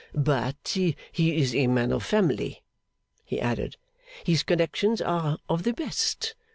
[0.15, 2.63] 'But he is a man of family,'
[3.23, 3.77] he added.
[4.25, 6.33] 'His connections are of the best.